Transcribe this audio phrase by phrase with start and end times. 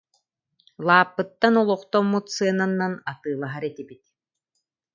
[0.87, 4.03] Лааппыттан олохтоммут сыананан атыылаһар этибит.